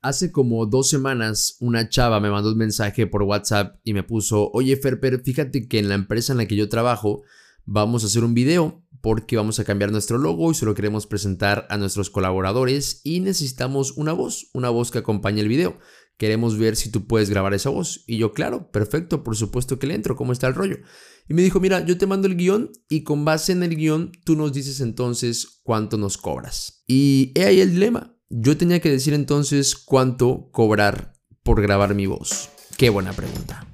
Hace 0.00 0.30
como 0.30 0.64
dos 0.66 0.88
semanas 0.88 1.56
una 1.58 1.88
chava 1.88 2.20
me 2.20 2.30
mandó 2.30 2.52
un 2.52 2.58
mensaje 2.58 3.08
por 3.08 3.24
WhatsApp 3.24 3.80
y 3.82 3.94
me 3.94 4.04
puso, 4.04 4.50
oye 4.52 4.76
Ferper, 4.76 5.22
fíjate 5.22 5.66
que 5.66 5.80
en 5.80 5.88
la 5.88 5.96
empresa 5.96 6.32
en 6.32 6.38
la 6.38 6.46
que 6.46 6.54
yo 6.54 6.68
trabajo 6.68 7.22
vamos 7.64 8.04
a 8.04 8.06
hacer 8.06 8.22
un 8.22 8.32
video 8.32 8.84
porque 9.00 9.36
vamos 9.36 9.58
a 9.58 9.64
cambiar 9.64 9.90
nuestro 9.90 10.18
logo 10.18 10.50
y 10.50 10.54
se 10.54 10.66
lo 10.66 10.74
queremos 10.74 11.06
presentar 11.06 11.66
a 11.68 11.76
nuestros 11.76 12.10
colaboradores 12.10 13.00
y 13.04 13.20
necesitamos 13.20 13.92
una 13.92 14.12
voz, 14.12 14.50
una 14.52 14.70
voz 14.70 14.90
que 14.90 14.98
acompañe 14.98 15.40
el 15.40 15.48
video. 15.48 15.78
Queremos 16.16 16.58
ver 16.58 16.74
si 16.74 16.90
tú 16.90 17.06
puedes 17.06 17.30
grabar 17.30 17.54
esa 17.54 17.70
voz. 17.70 18.02
Y 18.06 18.18
yo, 18.18 18.32
claro, 18.32 18.72
perfecto, 18.72 19.22
por 19.22 19.36
supuesto 19.36 19.78
que 19.78 19.86
le 19.86 19.94
entro, 19.94 20.16
¿cómo 20.16 20.32
está 20.32 20.48
el 20.48 20.54
rollo? 20.54 20.78
Y 21.28 21.34
me 21.34 21.42
dijo, 21.42 21.60
mira, 21.60 21.84
yo 21.84 21.96
te 21.96 22.06
mando 22.06 22.26
el 22.26 22.36
guion 22.36 22.72
y 22.88 23.04
con 23.04 23.24
base 23.24 23.52
en 23.52 23.62
el 23.62 23.76
guion 23.76 24.10
tú 24.24 24.34
nos 24.34 24.52
dices 24.52 24.80
entonces 24.80 25.60
cuánto 25.62 25.96
nos 25.96 26.18
cobras. 26.18 26.82
Y 26.88 27.32
he 27.36 27.44
ahí 27.44 27.60
el 27.60 27.72
dilema. 27.72 28.17
Yo 28.30 28.58
tenía 28.58 28.80
que 28.80 28.90
decir 28.90 29.14
entonces 29.14 29.74
cuánto 29.74 30.50
cobrar 30.52 31.14
por 31.42 31.62
grabar 31.62 31.94
mi 31.94 32.06
voz. 32.06 32.50
Qué 32.76 32.90
buena 32.90 33.14
pregunta. 33.14 33.66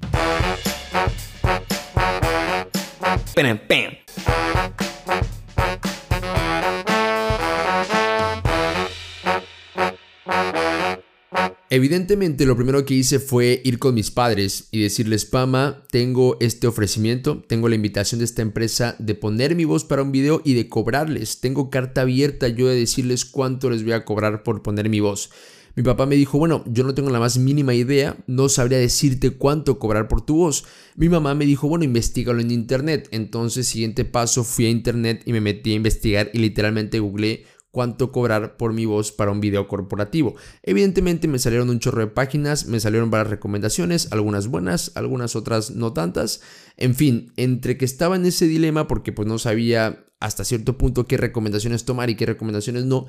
Evidentemente 11.75 12.47
lo 12.47 12.55
primero 12.55 12.85
que 12.85 12.95
hice 12.95 13.19
fue 13.19 13.61
ir 13.65 13.81
con 13.81 13.97
mis 13.97 14.13
padres 14.13 14.69
y 14.71 14.81
decirles, 14.81 15.25
Pama, 15.25 15.83
tengo 15.91 16.37
este 16.39 16.69
ofrecimiento, 16.69 17.43
tengo 17.49 17.69
la 17.69 17.75
invitación 17.75 18.21
de 18.21 18.27
esta 18.27 18.43
empresa 18.43 18.95
de 19.01 19.17
poner 19.17 19.57
mi 19.57 19.65
voz 19.65 19.85
para 19.85 20.05
un 20.05 20.13
video 20.13 20.41
y 20.45 20.55
de 20.55 20.69
cobrarles. 20.69 21.41
Tengo 21.41 21.71
carta 21.71 22.03
abierta 22.03 22.47
yo 22.47 22.69
de 22.69 22.77
decirles 22.77 23.25
cuánto 23.25 23.71
les 23.71 23.83
voy 23.83 23.91
a 23.91 24.05
cobrar 24.05 24.45
por 24.45 24.63
poner 24.63 24.89
mi 24.89 25.01
voz. 25.01 25.31
Mi 25.75 25.83
papá 25.83 26.07
me 26.07 26.15
dijo, 26.15 26.39
bueno, 26.39 26.63
yo 26.69 26.85
no 26.85 26.95
tengo 26.95 27.11
la 27.11 27.19
más 27.19 27.39
mínima 27.39 27.75
idea, 27.75 28.17
no 28.29 28.49
sabría 28.49 28.79
decirte 28.79 29.31
cuánto 29.31 29.81
cobrar 29.81 30.07
por 30.07 30.25
tu 30.25 30.37
voz. 30.37 30.63
Mi 30.95 31.09
mamá 31.09 31.35
me 31.35 31.45
dijo, 31.45 31.67
bueno, 31.67 31.85
investigalo 31.85 32.39
en 32.39 32.53
internet. 32.53 33.09
Entonces, 33.11 33.67
siguiente 33.67 34.05
paso, 34.05 34.45
fui 34.45 34.67
a 34.67 34.71
internet 34.71 35.23
y 35.27 35.33
me 35.33 35.41
metí 35.41 35.73
a 35.73 35.75
investigar 35.75 36.31
y 36.33 36.39
literalmente 36.39 37.01
googleé 37.01 37.47
cuánto 37.75 38.13
cobrar 38.13 38.57
por 38.57 38.73
mi 38.73 38.87
voz 38.87 39.11
para 39.11 39.33
un 39.33 39.41
video 39.41 39.67
corporativo. 39.67 40.37
Evidentemente 40.63 41.27
me 41.27 41.41
salieron 41.41 41.71
un 41.71 41.81
chorro 41.81 42.03
de 42.03 42.07
páginas, 42.07 42.67
me 42.67 42.79
salieron 42.79 43.11
varias 43.11 43.31
recomendaciones, 43.31 44.13
algunas 44.13 44.47
buenas, 44.47 44.93
algunas 44.95 45.35
otras 45.35 45.73
no 45.73 45.93
tantas. 45.93 46.41
En 46.77 46.95
fin, 46.95 47.33
entre 47.37 47.77
que 47.77 47.85
estaba 47.85 48.15
en 48.15 48.27
ese 48.27 48.47
dilema 48.47 48.87
porque 48.87 49.13
pues 49.13 49.27
no 49.27 49.41
sabía 49.41 50.07
hasta 50.21 50.45
cierto 50.45 50.79
punto 50.79 51.07
qué 51.07 51.17
recomendaciones 51.17 51.85
tomar 51.85 52.11
y 52.11 52.15
qué 52.15 52.27
recomendaciones 52.27 52.85
no, 52.85 53.07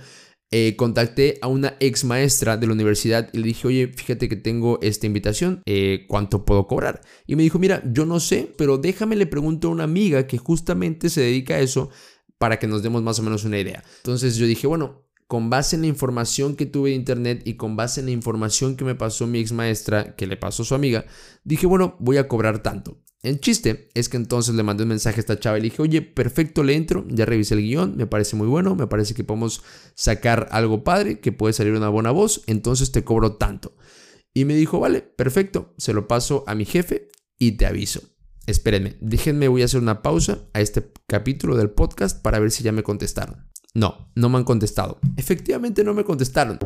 eh, 0.52 0.76
contacté 0.76 1.38
a 1.42 1.48
una 1.48 1.76
ex 1.80 2.04
maestra 2.04 2.58
de 2.58 2.66
la 2.66 2.74
universidad 2.74 3.30
y 3.34 3.38
le 3.38 3.48
dije, 3.48 3.68
oye, 3.68 3.88
fíjate 3.96 4.28
que 4.28 4.36
tengo 4.36 4.80
esta 4.82 5.06
invitación, 5.06 5.62
eh, 5.68 6.06
¿cuánto 6.08 6.44
puedo 6.44 6.66
cobrar? 6.66 7.02
Y 7.28 7.36
me 7.36 7.44
dijo, 7.44 7.60
mira, 7.60 7.84
yo 7.86 8.08
no 8.08 8.20
sé, 8.20 8.52
pero 8.58 8.80
déjame 8.80 9.16
le 9.16 9.28
pregunto 9.28 9.68
a 9.68 9.72
una 9.72 9.84
amiga 9.84 10.26
que 10.26 10.40
justamente 10.40 11.10
se 11.10 11.22
dedica 11.22 11.54
a 11.54 11.60
eso 11.60 11.92
para 12.38 12.60
que 12.60 12.68
nos 12.68 12.84
demos 12.84 13.04
más 13.04 13.20
o 13.20 13.24
menos 13.24 13.44
una 13.44 13.60
idea. 13.60 13.84
Entonces 13.98 14.36
yo 14.36 14.46
dije, 14.46 14.68
bueno, 14.68 15.06
con 15.28 15.50
base 15.50 15.76
en 15.76 15.82
la 15.82 15.88
información 15.88 16.56
que 16.56 16.66
tuve 16.66 16.92
de 16.92 16.96
internet 16.96 17.42
y 17.46 17.56
con 17.56 17.76
base 17.76 18.00
en 18.00 18.08
la 18.08 18.12
información 18.12 18.76
que 18.76 18.86
me 18.86 18.96
pasó 18.96 19.26
mi 19.26 19.40
ex 19.40 19.52
maestra, 19.52 20.16
que 20.16 20.28
le 20.28 20.38
pasó 20.38 20.64
su 20.64 20.76
amiga, 20.76 21.06
dije, 21.44 21.66
bueno, 21.66 21.96
voy 22.00 22.18
a 22.18 22.28
cobrar 22.28 22.62
tanto. 22.62 23.02
El 23.24 23.40
chiste 23.40 23.90
es 23.96 24.08
que 24.08 24.18
entonces 24.18 24.54
le 24.54 24.62
mandé 24.62 24.84
un 24.84 24.90
mensaje 24.90 25.18
a 25.18 25.22
esta 25.22 25.40
chava 25.40 25.58
y 25.58 25.62
le 25.62 25.70
dije, 25.70 25.82
oye, 25.82 26.04
perfecto, 26.04 26.64
le 26.64 26.76
entro, 26.76 27.06
ya 27.10 27.26
revisé 27.26 27.56
el 27.56 27.62
guion, 27.62 27.98
me 27.98 28.06
parece 28.06 28.36
muy 28.36 28.46
bueno, 28.46 28.76
me 28.76 28.86
parece 28.86 29.16
que 29.16 29.24
podemos 29.24 29.64
sacar 29.96 30.48
algo 30.52 30.84
padre, 30.84 31.20
que 31.20 31.32
puede 31.32 31.54
salir 31.54 31.74
una 31.74 31.90
buena 31.90 32.12
voz, 32.12 32.44
entonces 32.46 32.92
te 32.92 33.04
cobro 33.04 33.38
tanto. 33.38 33.76
Y 34.32 34.46
me 34.46 34.54
dijo, 34.54 34.80
vale, 34.80 35.02
perfecto, 35.02 35.74
se 35.78 35.94
lo 35.94 36.08
paso 36.08 36.44
a 36.46 36.54
mi 36.54 36.66
jefe 36.66 37.08
y 37.40 37.54
te 37.54 37.66
aviso. 37.66 38.15
Espérenme, 38.48 38.96
déjenme, 39.02 39.48
voy 39.48 39.64
a 39.64 39.66
hacer 39.66 39.82
una 39.82 40.04
pausa 40.04 40.40
a 40.54 40.62
este 40.62 40.92
capítulo 41.08 41.58
del 41.58 41.72
podcast 41.72 42.22
para 42.22 42.38
ver 42.38 42.52
si 42.52 42.64
ya 42.64 42.72
me 42.72 42.84
contestaron. 42.84 43.48
No, 43.74 44.12
no 44.14 44.30
me 44.30 44.38
han 44.38 44.44
contestado. 44.44 45.00
Efectivamente 45.18 45.84
no 45.84 45.96
me 45.96 46.04
contestaron. 46.04 46.60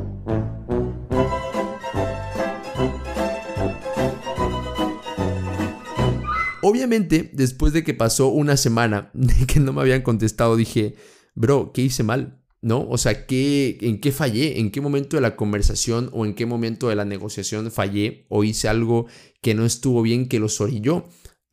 Obviamente, 6.62 7.29
después 7.34 7.72
de 7.72 7.85
que 7.85 7.94
pasó 7.94 8.28
una 8.28 8.57
semana 8.57 9.09
de 9.13 9.47
que 9.47 9.62
no 9.62 9.72
me 9.72 9.79
habían 9.79 10.01
contestado, 10.01 10.57
dije, 10.57 10.95
bro, 11.34 11.72
¿qué 11.73 11.84
hice 11.84 12.03
mal? 12.03 12.44
¿No? 12.62 12.85
O 12.89 12.97
sea, 12.97 13.25
¿qué, 13.25 13.78
¿en 13.79 14.01
qué 14.01 14.12
fallé? 14.12 14.59
¿En 14.59 14.69
qué 14.69 14.81
momento 14.81 15.16
de 15.16 15.22
la 15.22 15.38
conversación 15.38 16.09
o 16.12 16.25
en 16.25 16.35
qué 16.35 16.45
momento 16.45 16.89
de 16.89 16.97
la 16.97 17.06
negociación 17.06 17.72
fallé 17.72 18.25
o 18.28 18.44
hice 18.44 18.68
algo 18.68 19.07
que 19.41 19.56
no 19.56 19.66
estuvo 19.66 20.01
bien 20.01 20.28
que 20.28 20.39
lo 20.39 20.50
soy 20.50 20.81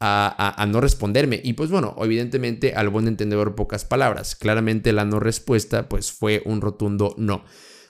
a, 0.00 0.66
no 0.68 0.80
responderme. 0.80 1.40
Y 1.42 1.54
pues 1.54 1.70
bueno, 1.70 1.96
evidentemente 2.00 2.74
al 2.74 2.88
buen 2.88 3.08
entendedor 3.08 3.54
pocas 3.54 3.84
palabras. 3.84 4.36
Claramente 4.36 4.92
la 4.92 5.04
no 5.04 5.20
respuesta 5.20 5.88
pues 5.88 6.12
fue 6.12 6.42
un 6.44 6.60
rotundo 6.60 7.14
no. 7.18 7.44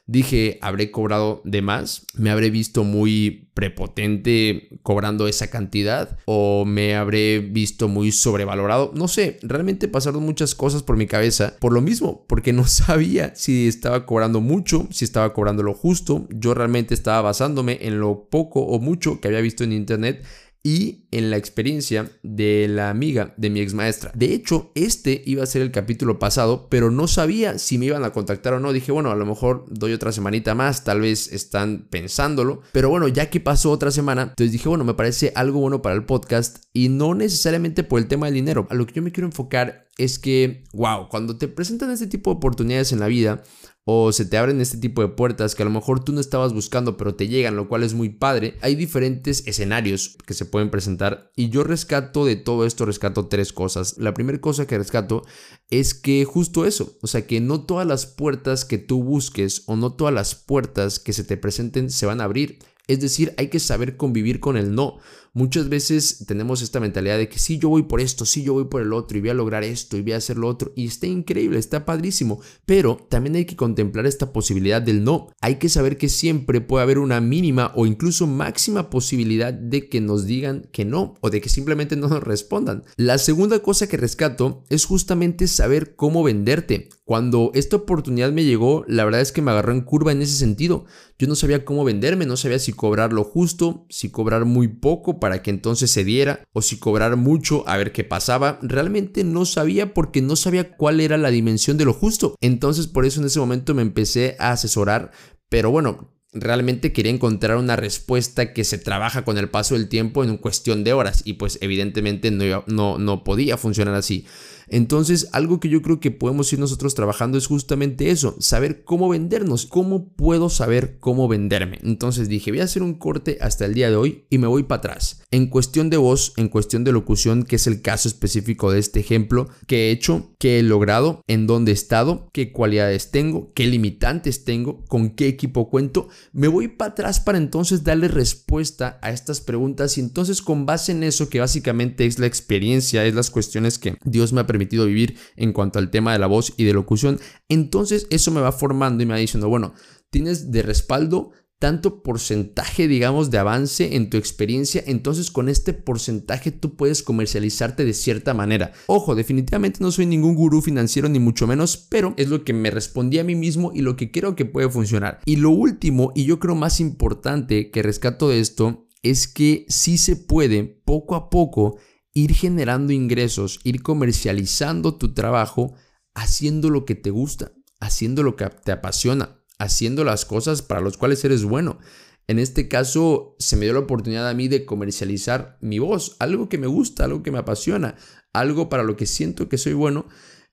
Dije, 0.09 0.59
habré 0.62 0.93
cobrado 0.93 1.43
de 1.45 1.62
más, 1.62 2.06
me 2.15 2.31
habré 2.31 2.49
visto 2.50 2.84
muy 2.84 3.50
prepotente 3.55 4.78
cobrando 4.84 5.27
esa 5.27 5.50
cantidad 5.50 6.16
o 6.27 6.65
me 6.65 6.95
habré 6.95 7.41
visto 7.41 7.89
muy 7.89 8.12
sobrevalorado. 8.12 8.93
No 8.95 9.09
sé, 9.09 9.41
realmente 9.43 9.89
pasaron 9.89 10.22
muchas 10.22 10.55
cosas 10.55 10.84
por 10.84 10.97
mi 10.97 11.06
cabeza 11.06 11.56
por 11.59 11.72
lo 11.72 11.81
mismo, 11.81 12.25
porque 12.28 12.53
no 12.53 12.65
sabía 12.69 13.34
si 13.34 13.66
estaba 13.66 14.06
cobrando 14.06 14.41
mucho, 14.41 14.87
si 14.93 15.05
estaba 15.05 15.33
cobrando 15.33 15.65
lo 15.65 15.75
justo. 15.75 16.28
Yo 16.31 16.55
realmente 16.55 16.95
estaba 16.95 17.22
basándome 17.22 17.78
en 17.81 17.99
lo 17.99 18.28
poco 18.31 18.61
o 18.61 18.78
mucho 18.78 19.21
que 19.21 19.27
había 19.27 19.41
visto 19.41 19.65
en 19.65 19.72
internet 19.72 20.25
y 20.66 21.06
en 21.12 21.31
la 21.31 21.37
experiencia 21.37 22.10
de 22.25 22.66
la 22.69 22.91
amiga 22.91 23.32
de 23.37 23.50
mi 23.50 23.60
ex 23.60 23.72
maestra. 23.72 24.10
De 24.16 24.34
hecho, 24.34 24.72
este 24.75 25.22
iba 25.25 25.44
a 25.44 25.47
ser 25.47 25.62
el 25.62 25.71
capítulo 25.71 26.19
pasado, 26.19 26.66
pero 26.69 26.91
no 26.91 27.06
sabía 27.06 27.60
si 27.60 27.78
me 27.78 27.84
iban 27.84 28.03
a 28.03 28.10
contactar 28.10 28.54
o 28.54 28.59
no. 28.59 28.72
Dije, 28.72 28.91
bueno, 28.91 29.12
a 29.12 29.15
lo 29.15 29.25
mejor 29.25 29.65
doy 29.69 29.93
otra 29.93 30.10
semanita 30.10 30.56
más, 30.56 30.82
tal 30.82 31.03
vez 31.03 31.32
están 31.32 31.87
pensándolo. 31.88 32.62
Pero 32.72 32.88
bueno, 32.88 33.06
ya 33.06 33.31
que 33.31 33.38
pasó 33.38 33.71
otra 33.71 33.93
semana, 33.93 34.22
entonces 34.22 34.50
dije, 34.50 34.69
bueno, 34.69 34.82
me 34.82 34.94
parece 34.94 35.31
algo 35.37 35.60
bueno 35.60 35.82
para 35.82 35.94
el 35.94 36.04
podcast 36.04 36.65
y 36.72 36.88
no 36.88 37.15
necesariamente 37.15 37.84
por 37.84 38.00
el 38.00 38.09
tema 38.09 38.27
del 38.27 38.34
dinero. 38.34 38.66
A 38.69 38.75
lo 38.75 38.88
que 38.88 38.94
yo 38.94 39.03
me 39.03 39.12
quiero 39.12 39.28
enfocar 39.28 39.87
es 39.98 40.19
que, 40.19 40.65
wow, 40.72 41.09
cuando 41.09 41.38
te 41.38 41.47
presentan 41.47 41.93
este 41.93 42.09
tipo 42.09 42.33
de 42.33 42.38
oportunidades 42.38 42.91
en 42.91 42.98
la 42.98 43.06
vida, 43.06 43.44
o 43.89 44.11
se 44.11 44.25
te 44.25 44.37
abren 44.37 44.61
este 44.61 44.79
tipo 44.79 45.01
de 45.01 45.09
puertas 45.09 45.55
que 45.55 45.63
a 45.63 45.65
lo 45.65 45.71
mejor 45.71 46.03
tú 46.03 46.13
no 46.13 46.21
estabas 46.21 46.53
buscando 46.53 46.97
pero 46.97 47.15
te 47.15 47.29
llegan, 47.29 47.55
lo 47.55 47.69
cual 47.69 47.85
es 47.85 47.95
muy 47.95 48.09
padre. 48.09 48.57
Hay 48.61 48.75
diferentes 48.75 49.47
escenarios 49.47 50.17
que 50.27 50.35
se 50.35 50.45
pueden 50.45 50.71
presentar 50.71 51.31
y 51.37 51.51
yo 51.51 51.63
rescato 51.63 52.25
de 52.25 52.35
todo 52.35 52.67
esto, 52.67 52.85
rescato 52.85 53.29
tres 53.29 53.53
cosas. 53.53 53.97
La 53.97 54.13
primera 54.13 54.41
cosa 54.41 54.67
que 54.67 54.77
rescato 54.77 55.25
es 55.71 55.95
que 55.95 56.25
justo 56.25 56.67
eso, 56.67 56.99
o 57.01 57.07
sea 57.07 57.29
que 57.29 57.41
no 57.41 57.61
todas 57.61 57.87
las 57.87 58.07
puertas 58.07 58.65
que 58.65 58.79
tú 58.79 59.05
busques 59.05 59.63
o 59.67 59.77
no 59.77 59.93
todas 59.93 60.13
las 60.13 60.35
puertas 60.35 60.99
que 60.99 61.13
se 61.13 61.23
te 61.23 61.37
presenten 61.37 61.89
se 61.89 62.07
van 62.07 62.21
a 62.21 62.25
abrir. 62.25 62.59
Es 62.89 62.99
decir, 62.99 63.35
hay 63.37 63.49
que 63.49 63.61
saber 63.61 63.97
convivir 63.97 64.41
con 64.41 64.57
el 64.57 64.75
no. 64.75 64.99
Muchas 65.37 65.69
veces 65.69 66.25
tenemos 66.27 66.63
esta 66.63 66.81
mentalidad 66.81 67.19
de 67.19 67.29
que 67.29 67.39
sí, 67.39 67.59
yo 67.59 67.69
voy 67.69 67.83
por 67.83 68.01
esto, 68.01 68.25
sí, 68.25 68.43
yo 68.43 68.55
voy 68.55 68.69
por 68.69 68.81
el 68.81 68.95
otro 68.95 69.19
y 69.19 69.21
voy 69.21 69.29
a 69.29 69.35
lograr 69.35 69.65
esto 69.65 69.99
y 69.99 70.01
voy 70.01 70.13
a 70.13 70.17
hacer 70.17 70.39
lo 70.39 70.49
otro 70.49 70.73
y 70.75 70.87
está 70.87 71.09
increíble, 71.09 71.59
está 71.59 71.85
padrísimo, 71.85 72.41
pero 72.65 73.07
también 73.11 73.37
hay 73.37 73.45
que 73.45 73.55
contemplar 73.55 74.07
esta 74.07 74.33
posibilidad 74.33 74.81
del 74.81 75.05
no. 75.05 75.29
Hay 75.43 75.57
que 75.57 75.69
saber 75.69 75.99
que 75.99 76.09
siempre 76.09 76.63
puede 76.63 76.85
haber 76.85 76.99
una 76.99 77.21
mínima 77.21 77.71
o 77.75 77.85
incluso 77.85 78.27
máxima 78.27 78.89
posibilidad 78.89 79.53
de 79.53 79.91
que 79.91 80.01
nos 80.01 80.25
digan 80.25 80.71
que 80.73 80.87
no 80.87 81.17
o 81.21 81.29
de 81.29 81.43
que 81.43 81.51
simplemente 81.51 81.97
no 81.97 82.09
nos 82.09 82.23
respondan. 82.23 82.85
La 82.97 83.19
segunda 83.19 83.59
cosa 83.59 83.91
que 83.91 83.99
rescato 83.99 84.65
es 84.71 84.87
justamente 84.87 85.49
saber 85.49 85.97
cómo 85.97 86.23
venderte. 86.23 86.89
Cuando 87.05 87.53
esta 87.55 87.77
oportunidad 87.77 88.33
me 88.33 88.43
llegó, 88.43 88.85
la 88.89 89.05
verdad 89.05 89.21
es 89.21 89.33
que 89.33 89.43
me 89.43 89.53
agarró 89.53 89.73
en 89.73 89.83
curva 89.83 90.13
en 90.13 90.23
ese 90.23 90.37
sentido. 90.37 90.87
Yo 91.19 91.29
no 91.29 91.37
sabía 91.37 91.65
cómo 91.65 91.85
venderme, 91.85 92.27
no 92.27 92.37
sabía 92.37 92.59
si 92.59 92.73
cobrar 92.73 93.13
lo 93.13 93.22
justo, 93.22 93.87
si 93.89 94.10
cobrar 94.10 94.45
muy 94.45 94.69
poco 94.69 95.21
que 95.43 95.51
entonces 95.51 95.91
se 95.91 96.05
diera 96.05 96.45
o 96.53 96.63
si 96.63 96.78
cobrar 96.78 97.17
mucho 97.17 97.65
a 97.69 97.77
ver 97.77 97.93
qué 97.93 98.05
pasaba. 98.05 98.59
Realmente 98.63 99.25
no 99.25 99.45
sabía 99.45 99.95
porque 99.95 100.23
no 100.23 100.37
sabía 100.37 100.77
cuál 100.77 101.01
era 101.01 101.17
la 101.17 101.31
dimensión 101.31 101.77
de 101.77 101.84
lo 101.84 101.93
justo. 101.93 102.37
Entonces 102.41 102.87
por 102.87 103.05
eso 103.05 103.21
en 103.21 103.27
ese 103.27 103.41
momento 103.41 103.75
me 103.75 103.83
empecé 103.83 104.37
a 104.39 104.53
asesorar. 104.53 105.13
Pero 105.49 105.71
bueno, 105.71 106.17
realmente 106.33 106.93
quería 106.93 107.13
encontrar 107.13 107.57
una 107.57 107.77
respuesta 107.77 108.53
que 108.53 108.65
se 108.65 108.78
trabaja 108.78 109.25
con 109.25 109.39
el 109.39 109.49
paso 109.49 109.75
del 109.75 109.89
tiempo 109.89 110.25
en 110.25 110.37
cuestión 110.37 110.84
de 110.84 110.93
horas 110.93 111.23
y 111.25 111.34
pues 111.34 111.59
evidentemente 111.61 112.31
no, 112.31 112.65
no, 112.67 112.99
no 112.99 113.25
podía 113.25 113.57
funcionar 113.57 113.95
así. 113.95 114.27
Entonces, 114.68 115.28
algo 115.33 115.60
que 115.60 115.68
yo 115.68 115.83
creo 115.83 116.01
que 116.01 116.10
podemos 116.10 116.53
ir 116.53 116.59
nosotros 116.59 116.95
trabajando 116.95 117.39
es 117.39 117.47
justamente 117.47 118.10
eso, 118.10 118.36
saber 118.41 118.84
cómo 118.84 119.09
vendernos, 119.09 119.66
cómo 119.66 120.09
puedo 120.09 120.48
saber 120.48 120.98
cómo 121.01 121.28
venderme. 121.28 121.78
Entonces 121.83 122.28
dije, 122.28 122.51
voy 122.51 122.60
a 122.60 122.65
hacer 122.65 122.83
un 122.83 122.95
corte 122.95 123.39
hasta 123.41 123.65
el 123.65 123.74
día 123.74 123.91
de 123.91 123.97
hoy 123.97 124.24
y 124.30 124.39
me 124.39 124.47
voy 124.47 124.65
para 124.65 124.78
atrás. 124.78 125.22
En 125.30 125.47
cuestión 125.47 125.91
de 125.91 125.97
voz, 125.97 126.33
en 126.36 126.48
cuestión 126.48 126.84
de 126.84 126.92
locución, 126.92 127.45
que 127.45 127.57
es 127.57 127.66
el 127.66 127.83
caso 127.83 128.09
específico 128.09 128.71
de 128.71 128.78
este 128.78 129.01
ejemplo, 129.01 129.48
qué 129.66 129.89
he 129.89 129.91
hecho, 129.91 130.34
qué 130.39 130.59
he 130.59 130.63
logrado, 130.63 131.22
en 131.27 131.47
dónde 131.47 131.72
he 131.72 131.74
estado, 131.74 132.28
qué 132.33 132.53
cualidades 132.53 133.10
tengo, 133.10 133.53
qué 133.54 133.66
limitantes 133.66 134.45
tengo, 134.45 134.84
con 134.86 135.10
qué 135.10 135.28
equipo 135.28 135.69
cuento, 135.69 136.09
me 136.33 136.48
voy 136.48 136.69
para 136.69 136.92
atrás 136.92 137.21
para 137.21 137.39
entonces 137.39 137.84
darle 137.84 138.09
respuesta 138.09 138.98
a 139.03 139.10
estas 139.10 139.41
preguntas 139.41 139.98
y 139.98 140.01
entonces 140.01 140.42
con 140.42 140.66
base 140.66 140.92
en 140.92 141.03
eso 141.03 141.28
que 141.28 141.41
básicamente 141.41 142.07
es 142.07 142.19
la 142.19 142.27
experiencia, 142.27 143.04
es 143.04 143.15
las 143.15 143.30
cuestiones 143.30 143.78
que 143.78 143.97
Dios 144.04 144.33
me 144.33 144.41
ha 144.41 144.47
permitido 144.47 144.56
vivir 144.59 145.19
en 145.37 145.53
cuanto 145.53 145.79
al 145.79 145.91
tema 145.91 146.13
de 146.13 146.19
la 146.19 146.27
voz 146.27 146.55
y 146.57 146.65
de 146.65 146.73
locución, 146.73 147.21
entonces 147.49 148.07
eso 148.11 148.31
me 148.31 148.41
va 148.41 148.53
formando 148.53 149.03
y 149.03 149.07
me 149.07 149.15
va 149.15 149.19
diciendo, 149.19 149.49
bueno, 149.49 149.75
tienes 150.11 150.51
de 150.51 150.63
respaldo 150.63 151.33
tanto 151.59 152.03
porcentaje, 152.03 152.87
digamos, 152.87 153.31
de 153.31 153.39
avance 153.39 153.97
en 153.97 154.11
tu 154.11 154.19
experiencia, 154.19 154.83
entonces 154.87 155.31
con 155.31 155.49
este 155.49 155.73
porcentaje 155.73 156.51
tú 156.51 156.77
puedes 156.77 157.03
comercializarte 157.03 157.85
de 157.85 157.95
cierta 157.95 158.35
manera. 158.35 158.73
Ojo, 158.87 159.15
definitivamente 159.15 159.79
no 159.81 159.91
soy 159.91 160.05
ningún 160.05 160.35
gurú 160.35 160.61
financiero 160.61 161.09
ni 161.09 161.19
mucho 161.19 161.47
menos, 161.47 161.77
pero 161.77 162.13
es 162.19 162.29
lo 162.29 162.45
que 162.45 162.53
me 162.53 162.71
respondí 162.71 163.19
a 163.19 163.25
mí 163.25 163.35
mismo 163.35 163.73
y 163.75 163.81
lo 163.81 163.97
que 163.97 164.11
creo 164.11 164.37
que 164.37 164.45
puede 164.45 164.69
funcionar. 164.69 165.21
Y 165.25 165.37
lo 165.37 165.51
último, 165.51 166.13
y 166.15 166.25
yo 166.25 166.39
creo 166.39 166.55
más 166.55 166.79
importante 166.79 167.71
que 167.71 167.83
rescato 167.83 168.29
de 168.29 168.41
esto, 168.41 168.87
es 169.03 169.27
que 169.27 169.65
sí 169.69 169.99
se 169.99 170.17
puede 170.17 170.65
poco 170.85 171.15
a 171.15 171.31
poco 171.31 171.79
ir 172.16 172.34
generando 172.34 172.95
ingresos, 172.95 173.60
ir 173.63 173.83
comercializando 173.83 174.95
tu 174.95 175.13
trabajo 175.13 175.74
haciendo 176.15 176.71
lo 176.71 176.86
que 176.86 176.95
te 176.95 177.10
gusta, 177.10 177.53
haciendo 177.78 178.22
lo 178.22 178.36
que 178.36 178.47
te 178.47 178.72
apasiona, 178.72 179.42
haciendo 179.59 180.03
las 180.03 180.24
cosas 180.24 180.63
para 180.63 180.80
las 180.80 180.97
cuales 180.97 181.22
eres 181.27 181.45
bueno. 181.45 181.78
En 182.27 182.39
este 182.39 182.68
caso, 182.68 183.36
se 183.39 183.57
me 183.57 183.66
dio 183.66 183.74
la 183.74 183.80
oportunidad 183.80 184.30
a 184.30 184.33
mí 184.33 184.48
de 184.48 184.65
comercializar 184.65 185.59
mi 185.60 185.78
voz, 185.78 186.16
algo 186.18 186.48
que 186.48 186.57
me 186.57 186.66
gusta, 186.66 187.04
algo 187.04 187.22
que 187.22 187.30
me 187.30 187.39
apasiona, 187.39 187.97
algo 188.33 188.71
para 188.71 188.83
lo 188.83 188.97
que 188.97 189.04
siento 189.04 189.51
que 189.51 189.59
soy 189.59 189.74
bueno. 189.74 190.07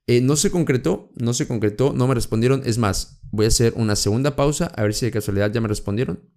Eh, 0.06 0.20
no 0.20 0.36
se 0.36 0.52
concretó, 0.52 1.14
no 1.16 1.34
se 1.34 1.48
concretó, 1.48 1.94
no 1.94 2.10
me 2.10 2.14
respondieron. 2.14 2.62
Es 2.66 2.78
más, 2.78 3.22
voy 3.32 3.46
a 3.46 3.48
hacer 3.48 3.72
una 3.78 3.96
segunda 3.96 4.36
pausa 4.36 4.66
a 4.76 4.84
ver 4.84 4.94
si 4.94 5.06
de 5.06 5.14
casualidad 5.14 5.54
ya 5.54 5.62
me 5.62 5.70
respondieron. 5.70 6.30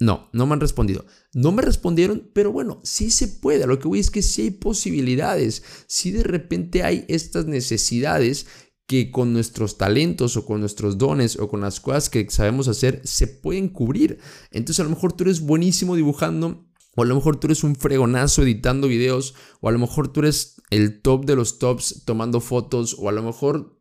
No, 0.00 0.30
no 0.32 0.46
me 0.46 0.54
han 0.54 0.60
respondido. 0.60 1.04
No 1.34 1.52
me 1.52 1.60
respondieron, 1.60 2.30
pero 2.32 2.50
bueno, 2.50 2.80
sí 2.82 3.10
se 3.10 3.28
puede. 3.28 3.66
Lo 3.66 3.78
que 3.78 3.86
voy 3.86 4.00
es 4.00 4.10
que 4.10 4.22
sí 4.22 4.42
hay 4.42 4.50
posibilidades. 4.50 5.62
Si 5.86 6.10
de 6.10 6.22
repente 6.22 6.82
hay 6.82 7.04
estas 7.08 7.44
necesidades 7.44 8.46
que 8.86 9.10
con 9.12 9.32
nuestros 9.32 9.78
talentos 9.78 10.36
o 10.36 10.44
con 10.44 10.58
nuestros 10.58 10.98
dones 10.98 11.38
o 11.38 11.48
con 11.48 11.60
las 11.60 11.78
cosas 11.78 12.10
que 12.10 12.28
sabemos 12.30 12.66
hacer 12.66 13.02
se 13.04 13.28
pueden 13.28 13.68
cubrir. 13.68 14.18
Entonces 14.50 14.80
a 14.80 14.84
lo 14.84 14.90
mejor 14.90 15.12
tú 15.12 15.22
eres 15.22 15.42
buenísimo 15.42 15.94
dibujando 15.94 16.66
o 16.96 17.02
a 17.02 17.06
lo 17.06 17.14
mejor 17.14 17.38
tú 17.38 17.46
eres 17.46 17.62
un 17.62 17.76
fregonazo 17.76 18.42
editando 18.42 18.88
videos 18.88 19.34
o 19.60 19.68
a 19.68 19.72
lo 19.72 19.78
mejor 19.78 20.08
tú 20.08 20.20
eres 20.20 20.60
el 20.70 21.02
top 21.02 21.24
de 21.24 21.36
los 21.36 21.58
tops 21.58 22.02
tomando 22.04 22.40
fotos 22.40 22.96
o 22.98 23.08
a 23.08 23.12
lo 23.12 23.22
mejor 23.22 23.79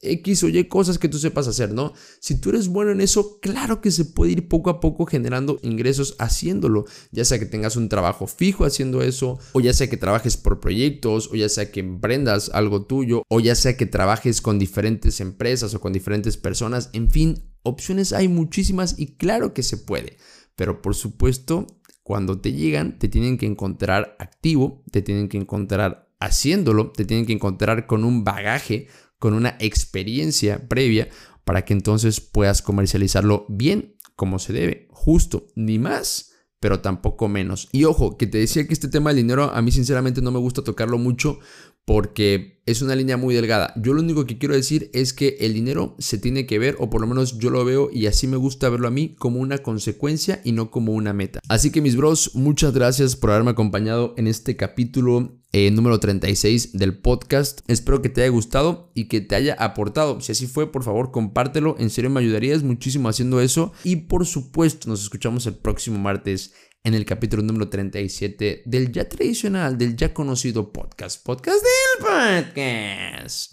X 0.00 0.44
o 0.44 0.48
Y 0.48 0.64
cosas 0.64 0.98
que 0.98 1.08
tú 1.08 1.18
sepas 1.18 1.48
hacer, 1.48 1.72
¿no? 1.72 1.92
Si 2.20 2.40
tú 2.40 2.50
eres 2.50 2.68
bueno 2.68 2.90
en 2.90 3.00
eso, 3.00 3.38
claro 3.40 3.80
que 3.80 3.90
se 3.90 4.04
puede 4.04 4.32
ir 4.32 4.48
poco 4.48 4.70
a 4.70 4.80
poco 4.80 5.06
generando 5.06 5.58
ingresos 5.62 6.16
haciéndolo, 6.18 6.84
ya 7.10 7.24
sea 7.24 7.38
que 7.38 7.46
tengas 7.46 7.76
un 7.76 7.88
trabajo 7.88 8.26
fijo 8.26 8.64
haciendo 8.64 9.02
eso, 9.02 9.38
o 9.52 9.60
ya 9.60 9.72
sea 9.72 9.88
que 9.88 9.96
trabajes 9.96 10.36
por 10.36 10.60
proyectos, 10.60 11.30
o 11.32 11.36
ya 11.36 11.48
sea 11.48 11.70
que 11.70 11.80
emprendas 11.80 12.50
algo 12.52 12.86
tuyo, 12.86 13.22
o 13.28 13.40
ya 13.40 13.54
sea 13.54 13.76
que 13.76 13.86
trabajes 13.86 14.40
con 14.40 14.58
diferentes 14.58 15.20
empresas 15.20 15.74
o 15.74 15.80
con 15.80 15.92
diferentes 15.92 16.36
personas, 16.36 16.90
en 16.92 17.10
fin, 17.10 17.52
opciones 17.62 18.12
hay 18.12 18.28
muchísimas 18.28 18.98
y 18.98 19.16
claro 19.16 19.54
que 19.54 19.62
se 19.62 19.76
puede, 19.76 20.18
pero 20.54 20.82
por 20.82 20.94
supuesto, 20.94 21.66
cuando 22.02 22.40
te 22.40 22.52
llegan, 22.52 22.98
te 22.98 23.08
tienen 23.08 23.36
que 23.36 23.46
encontrar 23.46 24.16
activo, 24.20 24.84
te 24.92 25.02
tienen 25.02 25.28
que 25.28 25.38
encontrar 25.38 26.08
haciéndolo, 26.20 26.92
te 26.92 27.04
tienen 27.04 27.26
que 27.26 27.32
encontrar 27.32 27.86
con 27.86 28.04
un 28.04 28.24
bagaje, 28.24 28.86
con 29.26 29.34
una 29.34 29.56
experiencia 29.58 30.68
previa 30.68 31.08
para 31.42 31.64
que 31.64 31.72
entonces 31.72 32.20
puedas 32.20 32.62
comercializarlo 32.62 33.44
bien 33.48 33.96
como 34.14 34.38
se 34.38 34.52
debe, 34.52 34.86
justo, 34.92 35.48
ni 35.56 35.80
más, 35.80 36.30
pero 36.60 36.78
tampoco 36.78 37.26
menos. 37.26 37.68
Y 37.72 37.82
ojo, 37.86 38.18
que 38.18 38.28
te 38.28 38.38
decía 38.38 38.68
que 38.68 38.72
este 38.72 38.86
tema 38.86 39.10
del 39.10 39.16
dinero 39.16 39.50
a 39.52 39.60
mí 39.62 39.72
sinceramente 39.72 40.22
no 40.22 40.30
me 40.30 40.38
gusta 40.38 40.62
tocarlo 40.62 40.96
mucho 40.96 41.40
porque 41.86 42.60
es 42.66 42.82
una 42.82 42.96
línea 42.96 43.16
muy 43.16 43.34
delgada. 43.34 43.72
Yo 43.76 43.94
lo 43.94 44.02
único 44.02 44.26
que 44.26 44.38
quiero 44.38 44.54
decir 44.54 44.90
es 44.92 45.12
que 45.12 45.36
el 45.40 45.54
dinero 45.54 45.94
se 46.00 46.18
tiene 46.18 46.44
que 46.44 46.58
ver, 46.58 46.76
o 46.80 46.90
por 46.90 47.00
lo 47.00 47.06
menos 47.06 47.38
yo 47.38 47.48
lo 47.48 47.64
veo 47.64 47.88
y 47.92 48.06
así 48.06 48.26
me 48.26 48.36
gusta 48.36 48.68
verlo 48.68 48.88
a 48.88 48.90
mí, 48.90 49.14
como 49.18 49.38
una 49.38 49.58
consecuencia 49.58 50.40
y 50.44 50.50
no 50.50 50.70
como 50.72 50.92
una 50.92 51.12
meta. 51.12 51.38
Así 51.48 51.70
que 51.70 51.80
mis 51.80 51.96
bros, 51.96 52.32
muchas 52.34 52.74
gracias 52.74 53.14
por 53.14 53.30
haberme 53.30 53.52
acompañado 53.52 54.14
en 54.16 54.26
este 54.26 54.56
capítulo 54.56 55.38
eh, 55.52 55.70
número 55.70 56.00
36 56.00 56.72
del 56.72 56.98
podcast. 56.98 57.60
Espero 57.68 58.02
que 58.02 58.08
te 58.08 58.22
haya 58.22 58.30
gustado 58.30 58.90
y 58.92 59.04
que 59.04 59.20
te 59.20 59.36
haya 59.36 59.54
aportado. 59.54 60.20
Si 60.20 60.32
así 60.32 60.48
fue, 60.48 60.72
por 60.72 60.82
favor, 60.82 61.12
compártelo. 61.12 61.76
En 61.78 61.90
serio, 61.90 62.10
me 62.10 62.20
ayudarías 62.20 62.64
muchísimo 62.64 63.08
haciendo 63.08 63.40
eso. 63.40 63.72
Y 63.84 63.96
por 63.96 64.26
supuesto, 64.26 64.88
nos 64.88 65.02
escuchamos 65.02 65.46
el 65.46 65.54
próximo 65.54 65.98
martes 66.00 66.52
en 66.86 66.94
el 66.94 67.04
capítulo 67.04 67.42
número 67.42 67.68
37 67.68 68.62
del 68.64 68.92
ya 68.92 69.08
tradicional, 69.08 69.76
del 69.76 69.96
ya 69.96 70.14
conocido 70.14 70.72
podcast. 70.72 71.20
Podcast 71.20 71.58
del 71.60 72.06
podcast. 72.54 73.52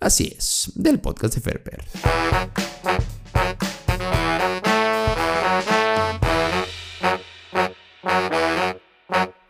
Así 0.00 0.34
es, 0.34 0.72
del 0.74 0.98
podcast 0.98 1.34
de 1.34 1.40
Ferper. 1.42 1.84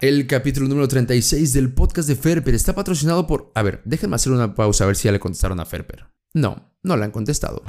El 0.01 0.27
capítulo 0.27 0.67
número 0.67 0.89
36 0.89 1.53
del 1.53 1.73
podcast 1.73 2.09
de 2.09 2.17
Ferper 2.17 2.57
está 2.57 2.75
patrocinado 2.75 3.25
por... 3.29 3.53
A 3.55 3.63
ver, 3.63 3.83
déjenme 3.85 4.17
hacer 4.17 4.33
una 4.33 4.57
pausa 4.57 4.83
a 4.83 4.89
ver 4.89 4.97
si 4.97 5.05
ya 5.05 5.13
le 5.13 5.21
contestaron 5.21 5.61
a 5.61 5.65
Ferper. 5.65 6.07
No, 6.35 6.77
no 6.83 6.97
le 6.97 7.05
han 7.05 7.13
contestado. 7.13 7.63